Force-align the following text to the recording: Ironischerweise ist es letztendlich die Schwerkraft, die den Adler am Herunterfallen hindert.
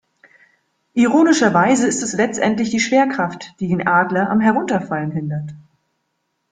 Ironischerweise 0.95 1.85
ist 1.85 2.01
es 2.01 2.13
letztendlich 2.13 2.71
die 2.71 2.79
Schwerkraft, 2.79 3.53
die 3.59 3.67
den 3.67 3.85
Adler 3.87 4.31
am 4.31 4.39
Herunterfallen 4.39 5.11
hindert. 5.11 5.53